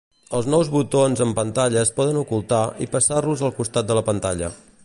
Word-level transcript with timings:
Els 0.37 0.45
nous 0.53 0.71
botons 0.75 1.21
en 1.25 1.35
pantalla 1.41 1.83
es 1.83 1.93
poden 1.99 2.19
ocultar 2.23 2.65
i 2.87 2.91
passar-los 2.97 3.45
al 3.49 3.57
costat 3.63 3.93
de 3.93 4.01
la 4.01 4.09
pantalla. 4.13 4.55